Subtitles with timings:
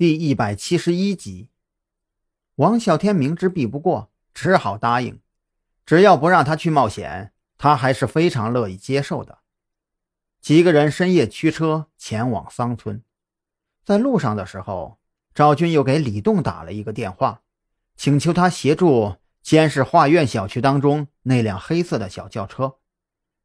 [0.00, 1.50] 第一百七十一集，
[2.54, 5.20] 王啸天明知避不过，只好答应。
[5.84, 9.40] 只要不让他去冒险，他还是非常乐意接受的。
[10.40, 13.02] 几个人深夜驱车前往桑村，
[13.84, 14.98] 在路上的时候，
[15.34, 17.42] 赵军又给李栋打了一个电话，
[17.94, 22.78] 请求他协助监视画院小区当中那辆黑色的小轿车。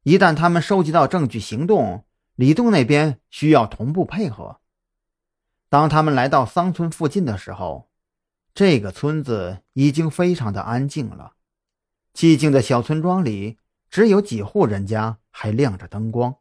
[0.04, 4.62] 一旦他们收集到证据，行动，李栋那边需要同步配合。
[5.68, 7.90] 当他们来到桑村附近的时候，
[8.54, 11.34] 这个村子已经非常的安静了。
[12.14, 13.58] 寂静的小村庄里，
[13.90, 16.36] 只有几户人家还亮着灯光，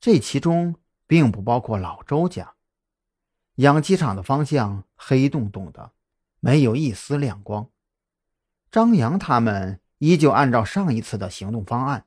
[0.00, 2.54] 这其中并不包括老周家。
[3.56, 5.90] 养鸡场的方向黑洞洞的，
[6.38, 7.68] 没有一丝亮光。
[8.70, 12.06] 张扬他们依旧按照上一次的行动方案，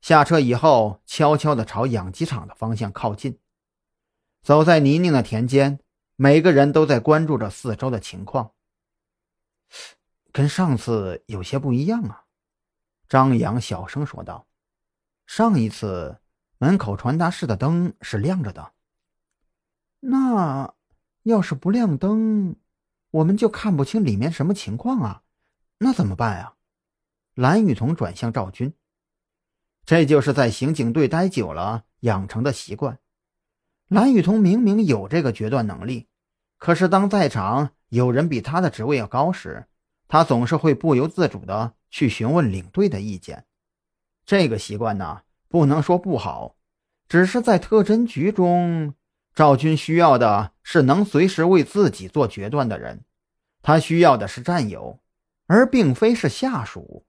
[0.00, 3.38] 下车以后，悄悄地朝养鸡场的方向靠近。
[4.42, 5.80] 走在泥泞的田间，
[6.16, 8.52] 每个人都在关注着四周的情况。
[10.32, 12.24] 跟上次有些不一样啊，
[13.08, 14.46] 张扬小声说道
[15.26, 16.20] ：“上一次
[16.58, 18.72] 门口传达室的灯是亮着的，
[20.00, 20.72] 那
[21.24, 22.56] 要是不亮灯，
[23.10, 25.22] 我们就看不清里面什么情况啊，
[25.78, 26.54] 那怎么办呀？”
[27.34, 28.72] 蓝雨桐转向赵军
[29.84, 32.98] ：“这就是在刑警队待久了养成的习惯。”
[33.90, 36.06] 蓝雨桐明明有这个决断能力，
[36.58, 39.66] 可是当在场有人比他的职位要高时，
[40.06, 43.46] 他总是会不由自主的去询问领队的意见。
[44.24, 46.54] 这个习惯呢，不能说不好，
[47.08, 48.94] 只是在特侦局中，
[49.34, 53.04] 赵军需要的是能随时为自己做决断的人，
[53.60, 55.00] 他需要的是战友，
[55.48, 57.04] 而并非是下属。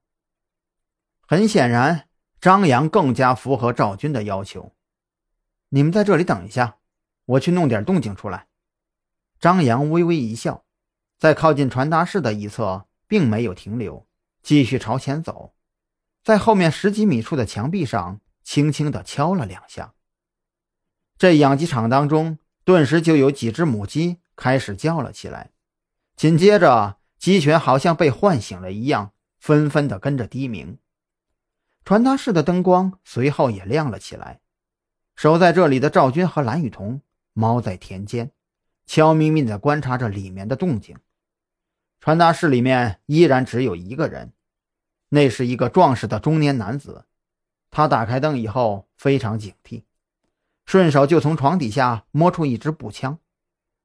[1.27, 2.07] 很显然，
[2.39, 4.73] 张扬更加符合赵军的要求。
[5.73, 6.79] 你们在这里等一下，
[7.25, 8.47] 我去弄点动静出来。
[9.39, 10.65] 张扬微微一笑，
[11.17, 14.05] 在靠近传达室的一侧，并没有停留，
[14.43, 15.53] 继续朝前走，
[16.23, 19.93] 在后面十几米处的墙壁上轻轻地敲了两下。
[21.17, 25.51] 这养鸡场当中，顿时就有几只母鸡开始叫了起来，
[26.17, 30.77] 紧接着，鸡群好像被唤醒了一样，纷纷地跟着低鸣。
[31.85, 34.41] 传达室的灯光随后也亮了起来。
[35.21, 36.99] 守在这里的赵军和蓝雨桐
[37.33, 38.31] 猫在田间，
[38.87, 40.97] 悄咪咪地观察着里面的动静。
[41.99, 44.33] 传达室里面依然只有一个人，
[45.09, 47.05] 那是一个壮实的中年男子。
[47.69, 49.83] 他打开灯以后非常警惕，
[50.65, 53.19] 顺手就从床底下摸出一支步枪，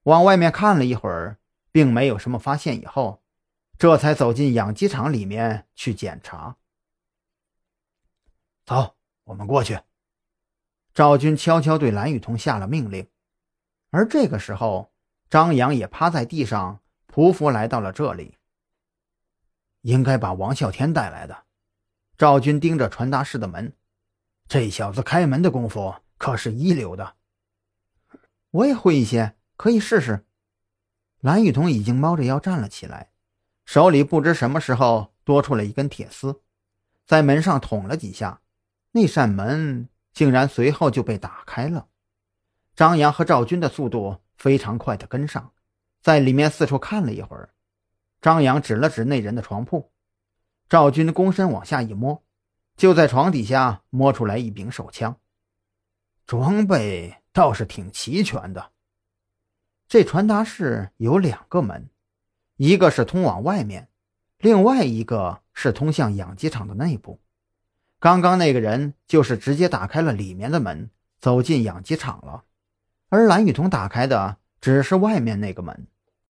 [0.05, 1.37] 往外面看了一会儿，
[1.71, 3.21] 并没有什么发现，以后
[3.77, 6.57] 这才走进养鸡场里面去检查。
[8.65, 9.79] 走，我们过去。
[10.97, 13.07] 赵军悄悄对蓝雨桐下了命令，
[13.91, 14.91] 而这个时候，
[15.29, 16.81] 张扬也趴在地上
[17.13, 18.39] 匍匐来到了这里。
[19.83, 21.45] 应该把王啸天带来的。
[22.17, 23.75] 赵军盯着传达室的门，
[24.49, 27.17] 这小子开门的功夫可是一流的。
[28.53, 30.25] 我也会一些，可以试试。
[31.21, 33.11] 蓝雨桐已经猫着腰站了起来，
[33.67, 36.41] 手里不知什么时候多出了一根铁丝，
[37.05, 38.41] 在门上捅了几下，
[38.93, 39.91] 那扇门。
[40.17, 41.89] 竟然随后就被打开了。
[42.75, 45.53] 张扬和赵军的速度非常快的跟上，
[46.01, 47.51] 在里面四处看了一会儿。
[48.23, 49.93] 张扬指了指那人的床铺，
[50.71, 52.25] 赵军躬身往下一摸，
[52.79, 55.21] 就在床底下摸出来一柄手枪。
[56.27, 58.73] 装备倒是挺齐全的。
[59.87, 61.91] 这传达室有两个门，
[62.57, 63.91] 一个是通往外面，
[64.39, 67.21] 另外一个是通向养鸡场的内部。
[67.99, 72.45] 刚刚那个人就是直接打开了里面的门，走进养鸡场了，
[73.09, 75.87] 而蓝雨桐打开的只是外面那个门。